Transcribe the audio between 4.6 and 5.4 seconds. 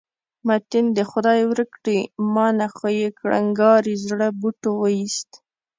وویست.